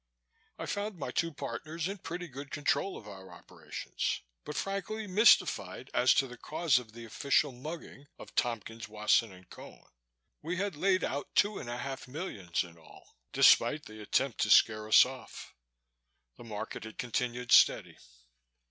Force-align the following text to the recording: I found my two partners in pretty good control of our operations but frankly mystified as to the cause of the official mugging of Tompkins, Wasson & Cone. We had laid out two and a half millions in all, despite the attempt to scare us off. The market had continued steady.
I 0.57 0.65
found 0.65 0.97
my 0.97 1.11
two 1.11 1.31
partners 1.31 1.87
in 1.87 1.99
pretty 1.99 2.27
good 2.27 2.49
control 2.49 2.97
of 2.97 3.07
our 3.07 3.31
operations 3.31 4.21
but 4.43 4.55
frankly 4.55 5.05
mystified 5.05 5.91
as 5.93 6.15
to 6.15 6.25
the 6.25 6.39
cause 6.39 6.79
of 6.79 6.93
the 6.93 7.05
official 7.05 7.51
mugging 7.51 8.07
of 8.17 8.33
Tompkins, 8.33 8.87
Wasson 8.89 9.45
& 9.49 9.49
Cone. 9.51 9.85
We 10.41 10.57
had 10.57 10.75
laid 10.75 11.03
out 11.03 11.27
two 11.35 11.59
and 11.59 11.69
a 11.69 11.77
half 11.77 12.07
millions 12.07 12.63
in 12.63 12.79
all, 12.79 13.15
despite 13.31 13.85
the 13.85 14.01
attempt 14.01 14.39
to 14.39 14.49
scare 14.49 14.87
us 14.87 15.05
off. 15.05 15.53
The 16.35 16.45
market 16.45 16.83
had 16.83 16.97
continued 16.97 17.51
steady. 17.51 17.99